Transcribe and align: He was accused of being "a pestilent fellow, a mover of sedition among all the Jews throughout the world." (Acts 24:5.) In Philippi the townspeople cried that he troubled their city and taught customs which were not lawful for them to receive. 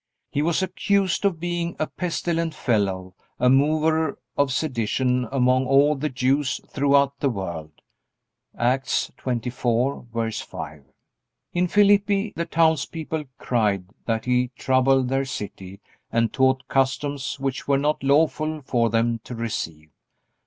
He 0.31 0.41
was 0.41 0.63
accused 0.63 1.25
of 1.25 1.39
being 1.39 1.75
"a 1.77 1.85
pestilent 1.85 2.55
fellow, 2.55 3.13
a 3.39 3.51
mover 3.51 4.17
of 4.35 4.51
sedition 4.51 5.27
among 5.31 5.67
all 5.67 5.93
the 5.93 6.09
Jews 6.09 6.59
throughout 6.67 7.19
the 7.19 7.29
world." 7.29 7.83
(Acts 8.57 9.11
24:5.) 9.19 10.85
In 11.53 11.67
Philippi 11.67 12.33
the 12.35 12.45
townspeople 12.47 13.25
cried 13.37 13.89
that 14.07 14.25
he 14.25 14.49
troubled 14.55 15.07
their 15.07 15.25
city 15.25 15.79
and 16.11 16.33
taught 16.33 16.67
customs 16.67 17.39
which 17.39 17.67
were 17.67 17.77
not 17.77 18.01
lawful 18.01 18.63
for 18.63 18.89
them 18.89 19.19
to 19.25 19.35
receive. 19.35 19.91